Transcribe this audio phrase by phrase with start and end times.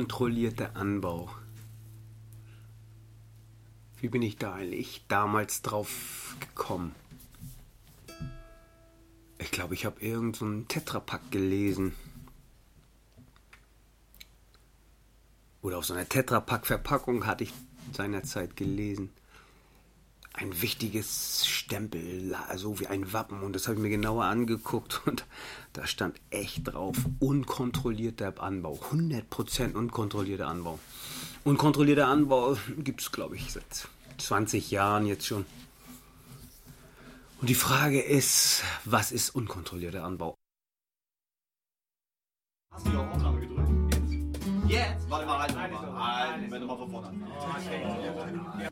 [0.00, 1.30] Unkontrollierter Anbau.
[3.98, 6.94] Wie bin ich da eigentlich damals drauf gekommen?
[9.38, 11.94] Ich glaube, ich habe irgendeinen so Tetrapack gelesen.
[15.60, 17.52] Oder auf so einer Tetrapack-Verpackung hatte ich
[17.92, 19.10] seinerzeit gelesen.
[20.32, 23.42] Ein wichtiges Stempel, so wie ein Wappen.
[23.42, 25.24] Und das habe ich mir genauer angeguckt und
[25.72, 28.78] da stand echt drauf, unkontrollierter Anbau.
[28.90, 30.78] 100% unkontrollierter Anbau.
[31.44, 35.46] Unkontrollierter Anbau gibt es, glaube ich, seit 20 Jahren jetzt schon.
[37.40, 40.34] Und die Frage ist, was ist unkontrollierter Anbau?
[42.72, 43.94] Hast du die auf Aufnahme gedrückt?
[43.94, 44.70] Jetzt?
[44.70, 45.10] Jetzt?
[45.10, 46.28] Warte mal, halt mal.
[46.28, 47.26] Halt, Moment, mal von vorne an.
[47.38, 48.70] Vorne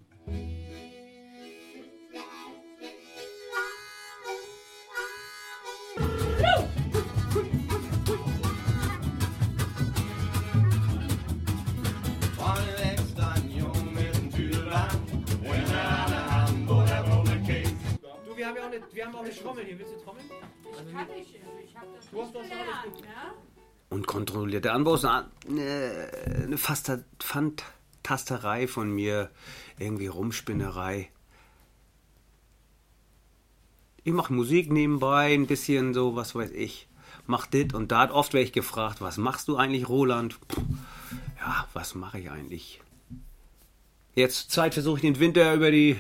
[18.49, 19.79] haben ja auch eine, wir haben auch eine Trommel hier.
[19.79, 20.25] Willst du Trommeln?
[20.29, 23.09] Ich kann nicht, ich hab das Du hast doch nicht schon alles ne?
[23.91, 29.31] Unkontrollierter Anbau ist eine, eine, Fasta- Fantasterei von mir.
[29.79, 31.11] Irgendwie Rumspinnerei.
[34.05, 36.89] Ich mache Musik nebenbei, ein bisschen so, was weiß ich.
[37.27, 38.11] Mach dit und dat.
[38.11, 40.39] Oft werde ich gefragt, was machst du eigentlich, Roland?
[40.49, 40.63] Puh,
[41.39, 42.81] ja, was mache ich eigentlich?
[44.15, 45.97] Jetzt Zeit versuche ich den Winter über die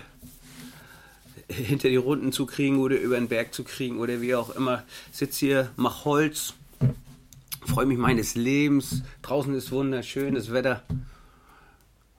[1.48, 4.84] hinter die Runden zu kriegen oder über den Berg zu kriegen oder wie auch immer.
[5.12, 6.54] Sitz hier, mach Holz,
[7.66, 9.02] freue mich meines Lebens.
[9.22, 10.82] Draußen ist wunderschönes Wetter.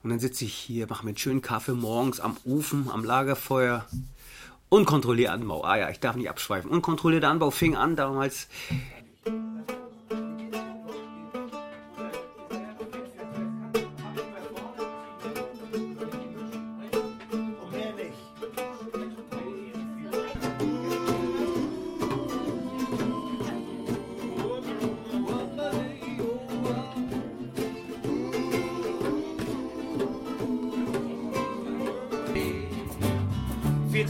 [0.02, 3.86] Und dann sitze ich hier, mache mir einen schönen Kaffee morgens am Ofen, am Lagerfeuer.
[4.68, 5.64] Unkontrollierter Anbau.
[5.64, 6.70] Ah ja, ich darf nicht abschweifen.
[6.70, 8.48] Unkontrollierter Anbau fing an damals.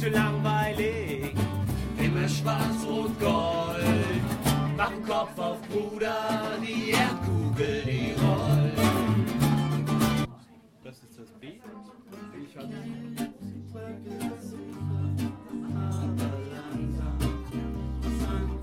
[0.00, 1.34] Zu langweilig.
[1.98, 4.22] Immer schwarz und gold.
[4.76, 8.78] Mach den Kopf auf, Bruder, die Erdkugel, die rollt.
[10.82, 11.60] Das ist das B.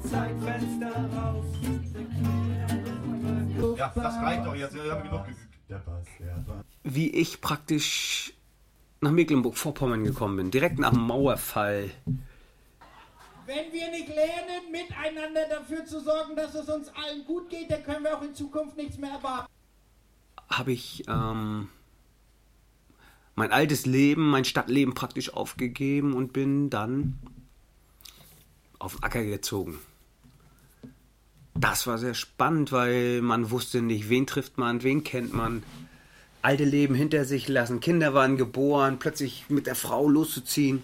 [0.09, 1.45] Zeitfenster raus.
[3.77, 4.73] Ja, das reicht doch jetzt.
[4.73, 5.39] Wir haben genug geübt.
[6.83, 8.33] wie ich praktisch
[9.01, 11.91] nach Mecklenburg-Vorpommern gekommen bin, direkt nach dem Mauerfall.
[13.45, 17.83] Wenn wir nicht lernen, miteinander dafür zu sorgen, dass es uns allen gut geht, dann
[17.83, 19.47] können wir auch in Zukunft nichts mehr erwarten.
[20.49, 21.69] habe ich ähm,
[23.35, 27.19] mein altes Leben, mein Stadtleben praktisch aufgegeben und bin dann
[28.79, 29.79] auf den Acker gezogen.
[31.53, 35.63] Das war sehr spannend, weil man wusste nicht, wen trifft man, wen kennt man.
[36.41, 40.81] Alte Leben hinter sich lassen, Kinder waren geboren, plötzlich mit der Frau loszuziehen.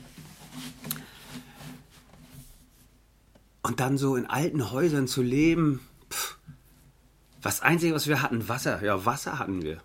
[3.61, 5.79] Und dann so in alten Häusern zu leben,
[6.11, 6.38] pff,
[7.41, 8.84] das Einzige, was wir hatten, Wasser.
[8.84, 9.82] Ja, Wasser hatten wir.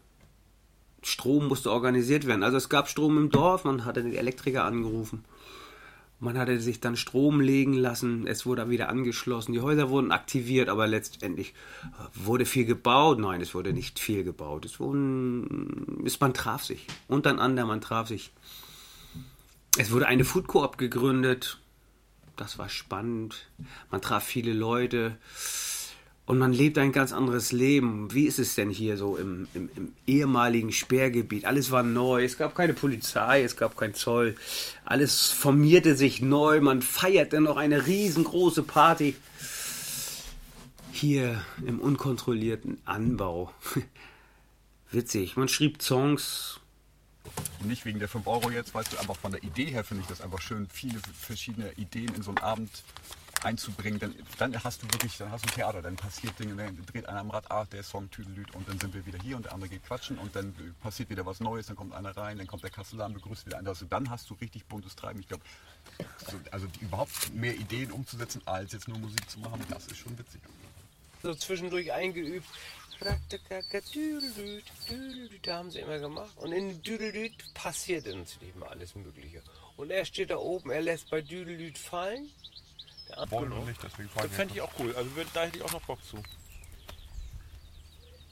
[1.03, 2.43] Strom musste organisiert werden.
[2.43, 5.25] Also es gab Strom im Dorf, man hatte den Elektriker angerufen.
[6.21, 10.69] Man hatte sich dann Strom legen lassen, es wurde wieder angeschlossen, die Häuser wurden aktiviert,
[10.69, 13.21] aber letztendlich äh, wurde viel gebaut.
[13.21, 14.65] Nein, es wurde nicht viel gebaut.
[14.65, 16.87] Es wurden, man traf sich.
[17.07, 18.33] Untereinander, man traf sich.
[19.77, 21.61] Es wurde eine Food Coop gegründet.
[22.37, 23.47] Das war spannend.
[23.91, 25.17] Man traf viele Leute.
[26.29, 28.13] Und man lebt ein ganz anderes Leben.
[28.13, 31.47] Wie ist es denn hier so im, im, im ehemaligen Sperrgebiet?
[31.47, 34.37] Alles war neu, es gab keine Polizei, es gab keinen Zoll.
[34.85, 39.17] Alles formierte sich neu, man feierte noch eine riesengroße Party.
[40.93, 43.51] Hier im unkontrollierten Anbau.
[44.91, 46.61] Witzig, man schrieb Songs,
[47.65, 50.09] Nicht wegen der 5 Euro jetzt, weißt du, aber von der Idee her finde ich
[50.09, 52.71] das einfach schön, viele verschiedene Ideen in so einen Abend
[53.45, 53.99] einzubringen.
[53.99, 57.21] Dann, dann hast du wirklich, dann hast du Theater, dann passiert Dinge, dann dreht einer
[57.21, 59.71] am Rad, ah, der Song Tüdelüt und dann sind wir wieder hier und der andere
[59.71, 62.71] geht quatschen und dann passiert wieder was Neues, dann kommt einer rein, dann kommt der
[62.71, 63.69] Kastellan, begrüßt wieder einen.
[63.69, 65.21] Also dann hast du richtig buntes Treiben.
[65.21, 65.43] Ich glaube,
[66.31, 69.99] so, also die, überhaupt mehr Ideen umzusetzen, als jetzt nur Musik zu machen, das ist
[69.99, 70.41] schon witzig.
[71.23, 72.47] so zwischendurch eingeübt.
[75.43, 76.37] Da haben sie immer gemacht.
[76.37, 79.41] Und in Düdelüt passiert natürlich immer alles Mögliche.
[79.77, 82.29] Und er steht da oben, er lässt bei Düdelüt fallen.
[83.09, 84.95] Der Wollen wir nicht, deswegen Das fahren fände ich auch cool.
[84.97, 86.19] Also würd- da hätte ich auch noch Bock zu.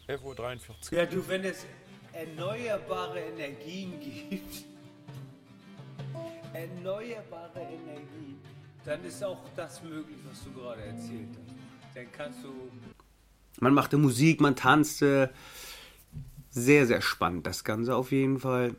[0.09, 0.99] 11.43 Uhr.
[0.99, 1.65] Ja, du, wenn es
[2.13, 4.65] erneuerbare Energien gibt,
[6.53, 8.39] erneuerbare Energien,
[8.85, 11.97] dann ist auch das möglich, was du gerade erzählt hast.
[11.97, 12.53] Dann kannst du.
[13.61, 15.33] Man machte Musik, man tanzte.
[16.51, 18.77] Sehr, sehr spannend, das Ganze auf jeden Fall.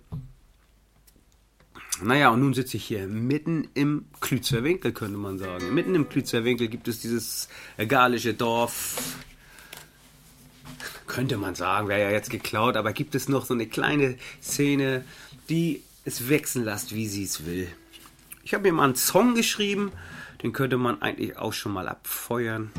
[2.02, 5.74] Naja, und nun sitze ich hier mitten im Klützer Winkel, könnte man sagen.
[5.74, 7.50] Mitten im Klützer Winkel gibt es dieses
[7.88, 9.18] galische Dorf,
[11.08, 15.06] könnte man sagen, wäre ja jetzt geklaut, aber gibt es noch so eine kleine Szene,
[15.50, 17.68] die es wechseln lässt, wie sie es will.
[18.44, 19.92] Ich habe hier mal einen Song geschrieben,
[20.44, 22.72] den könnte man eigentlich auch schon mal abfeuern.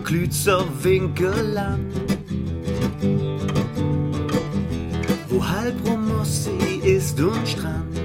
[0.00, 1.92] Im Klützer Winkelland,
[5.28, 8.00] wo halb Romossi ist und Strand,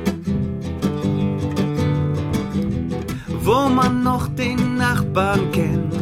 [3.42, 5.96] wo man noch den Nachbarn kennt,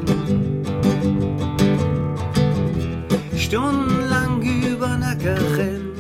[3.38, 5.94] stundenlang über Nacker rennt.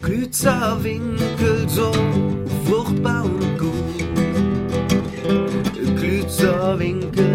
[0.00, 1.92] Klützer Winkel so
[6.72, 7.31] Klützer Winkel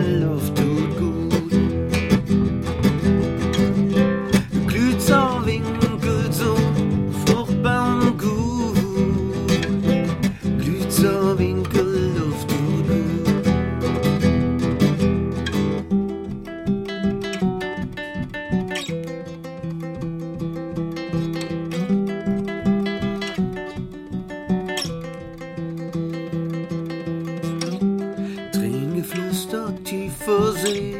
[30.27, 30.93] See.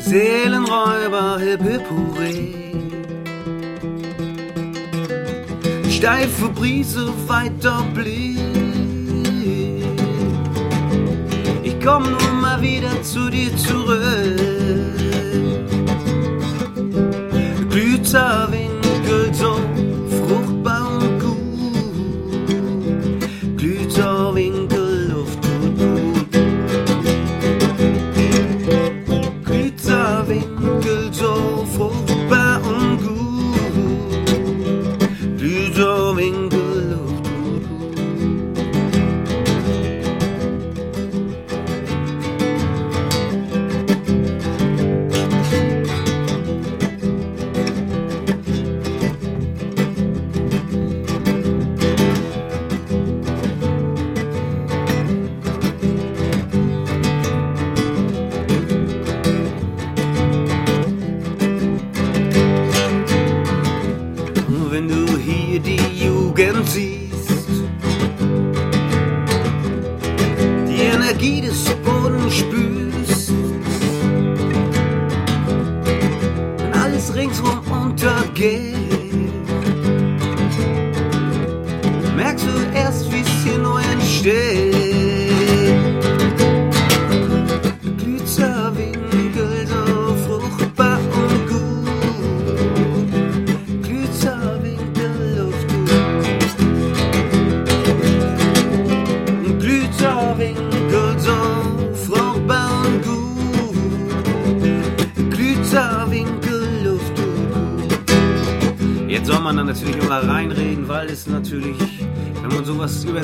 [0.00, 2.54] Seelenräuber, hip hip hurray.
[5.88, 8.36] Steife Brise, weiter Blick.
[11.62, 14.40] Ich komm nun mal wieder zu dir zurück.
[17.70, 18.48] Glüzer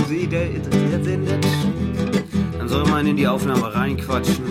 [0.03, 1.29] wenn Sie der interessiert sind,
[2.59, 4.45] dann soll man in die Aufnahme reinquatschen,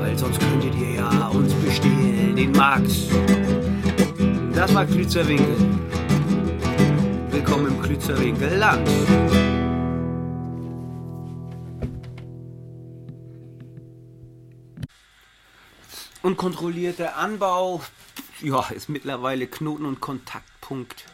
[0.00, 2.90] weil sonst könntet ihr ja uns bestehlen, den Markt.
[4.54, 5.56] Das war Klützerwinkel.
[7.30, 8.88] Willkommen im Klützer Winkel Land.
[16.22, 17.82] Unkontrollierter Anbau,
[18.40, 21.11] ja, ist mittlerweile Knoten und Kontaktpunkt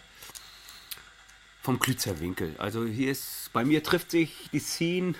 [1.68, 2.14] vom Klützer.
[2.56, 5.12] Also hier ist, bei mir trifft sich die Szene,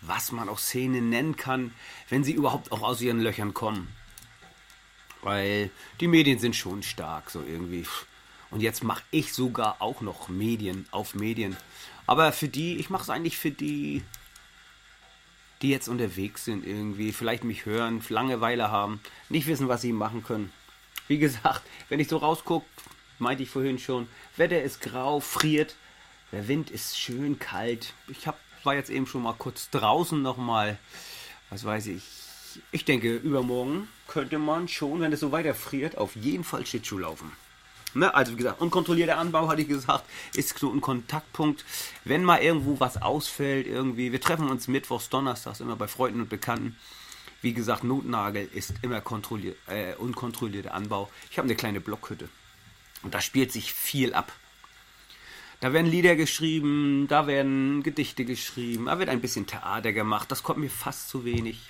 [0.00, 1.74] was man auch Szene nennen kann,
[2.08, 3.88] wenn sie überhaupt auch aus ihren Löchern kommen.
[5.22, 7.84] Weil die Medien sind schon stark, so irgendwie.
[8.52, 11.56] Und jetzt mache ich sogar auch noch Medien auf Medien.
[12.06, 14.04] Aber für die, ich mache es eigentlich für die,
[15.62, 19.00] die jetzt unterwegs sind irgendwie, vielleicht mich hören, Langeweile haben,
[19.30, 20.52] nicht wissen, was sie machen können.
[21.08, 22.66] Wie gesagt, wenn ich so rausgucke,
[23.18, 25.74] meinte ich vorhin schon, Wetter ist grau, friert,
[26.32, 27.94] der Wind ist schön kalt.
[28.08, 30.78] Ich hab, war jetzt eben schon mal kurz draußen nochmal,
[31.50, 32.02] was weiß ich.
[32.72, 36.98] Ich denke, übermorgen könnte man schon, wenn es so weiter friert, auf jeden Fall Schlittschuh
[36.98, 37.32] laufen.
[37.94, 38.14] Ne?
[38.14, 40.04] Also wie gesagt, unkontrollierter Anbau, hatte ich gesagt,
[40.34, 41.64] ist so ein Kontaktpunkt.
[42.04, 46.28] Wenn mal irgendwo was ausfällt, irgendwie, wir treffen uns mittwochs, donnerstags immer bei Freunden und
[46.28, 46.76] Bekannten.
[47.40, 51.10] Wie gesagt, Notnagel ist immer kontrolliert, äh, unkontrollierter Anbau.
[51.30, 52.28] Ich habe eine kleine Blockhütte.
[53.02, 54.32] Und da spielt sich viel ab.
[55.60, 60.30] Da werden Lieder geschrieben, da werden Gedichte geschrieben, da wird ein bisschen Theater gemacht.
[60.30, 61.60] Das kommt mir fast zu wenig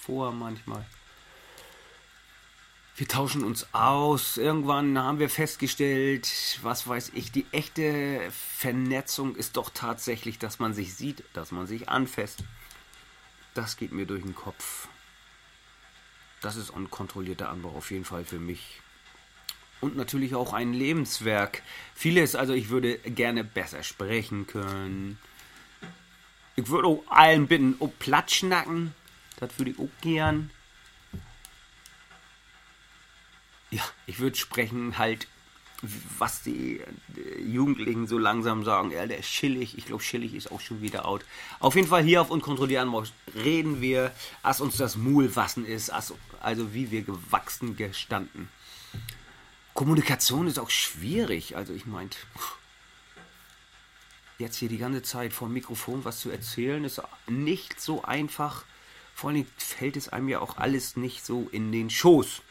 [0.00, 0.84] vor manchmal.
[2.96, 4.36] Wir tauschen uns aus.
[4.36, 10.72] Irgendwann haben wir festgestellt, was weiß ich, die echte Vernetzung ist doch tatsächlich, dass man
[10.72, 12.42] sich sieht, dass man sich anfasst.
[13.54, 14.88] Das geht mir durch den Kopf.
[16.40, 18.80] Das ist unkontrollierter Anbau auf jeden Fall für mich.
[19.80, 21.62] Und natürlich auch ein Lebenswerk.
[21.94, 25.18] Vieles, also ich würde gerne besser sprechen können.
[26.56, 28.94] Ich würde auch allen bitten, oh Platschnacken.
[29.38, 30.50] Das würde ich auch gern.
[33.70, 35.26] Ja, ich würde sprechen halt,
[36.18, 36.80] was die
[37.38, 38.90] Jugendlichen so langsam sagen.
[38.92, 39.76] Ja, der ist chillig.
[39.76, 41.24] Ich glaube, chillig ist auch schon wieder out.
[41.60, 43.04] Auf jeden Fall hier auf Unkontrollierten Anbau
[43.34, 45.90] reden wir, als uns das Mul wassen ist.
[45.90, 48.48] als- Also wie wir gewachsen gestanden.
[49.76, 51.56] Kommunikation ist auch schwierig.
[51.56, 52.16] Also ich meinte,
[54.38, 58.64] jetzt hier die ganze Zeit vor dem Mikrofon was zu erzählen, ist nicht so einfach.
[59.14, 62.42] Vor allem fällt es einem ja auch alles nicht so in den Schoß.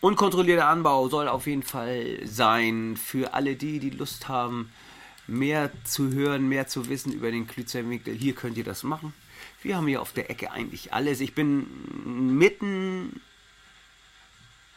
[0.00, 4.72] Unkontrollierter Anbau soll auf jeden Fall sein für alle die, die Lust haben,
[5.26, 8.14] mehr zu hören, mehr zu wissen über den Klützerwinkel.
[8.14, 9.12] Hier könnt ihr das machen.
[9.62, 11.20] Wir haben hier auf der Ecke eigentlich alles.
[11.20, 11.66] Ich bin
[12.38, 13.20] mitten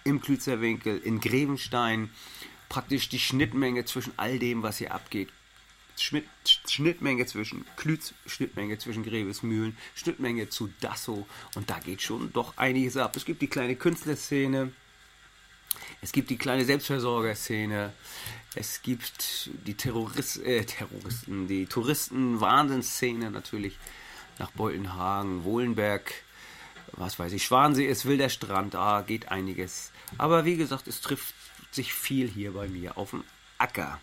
[0.04, 2.10] im Klützerwinkel in Grevenstein
[2.70, 5.30] praktisch die Schnittmenge zwischen all dem, was hier abgeht.
[5.98, 6.26] Schnitt,
[6.68, 12.98] Schnittmenge zwischen Klütz, Schnittmenge zwischen Grevesmühlen, Schnittmenge zu Dasso und da geht schon doch einiges
[12.98, 13.16] ab.
[13.16, 14.72] Es gibt die kleine Künstlerszene,
[16.02, 17.94] es gibt die kleine Selbstversorgerszene,
[18.56, 23.78] es gibt die Terrorist, äh, Terroristen, die Touristen-Wahnsinnsszene natürlich
[24.40, 26.12] nach Beutenhagen, Wohlenberg,
[26.94, 29.91] was weiß ich, Schwansee ist wilder Strand, da geht einiges.
[30.18, 31.36] Aber wie gesagt, es trifft
[31.72, 33.24] sich viel hier bei mir auf dem
[33.58, 34.00] Acker.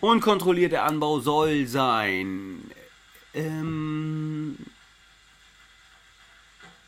[0.00, 2.70] Unkontrollierter Anbau soll sein.
[3.32, 4.56] Ähm,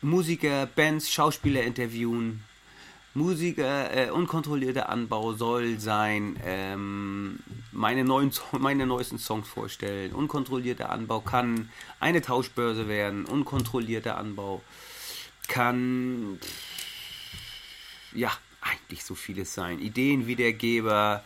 [0.01, 2.43] Musiker, Bands, Schauspieler interviewen.
[3.15, 7.39] Musiker, äh, unkontrollierter Anbau soll sein, ähm,
[7.71, 10.13] meine, neuen, meine neuesten Songs vorstellen.
[10.13, 11.69] Unkontrollierter Anbau kann
[11.99, 13.25] eine Tauschbörse werden.
[13.25, 14.61] Unkontrollierter Anbau
[15.47, 16.39] kann,
[18.13, 19.79] ja, eigentlich so vieles sein.
[19.79, 21.23] Ideenwiedergeber.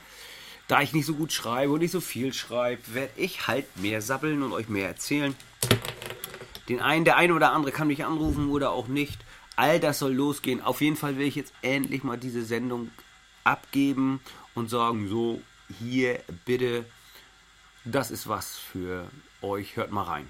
[0.68, 4.02] Da ich nicht so gut schreibe und nicht so viel schreibe, werde ich halt mehr
[4.02, 5.36] sabbeln und euch mehr erzählen.
[6.70, 9.20] Den einen, der eine oder andere kann mich anrufen oder auch nicht.
[9.56, 10.62] All das soll losgehen.
[10.62, 12.92] Auf jeden Fall will ich jetzt endlich mal diese Sendung
[13.44, 14.22] abgeben
[14.56, 15.42] und sagen, so,
[15.80, 16.86] hier bitte,
[17.84, 19.10] das ist was für
[19.42, 19.76] euch.
[19.76, 20.28] Hört mal rein.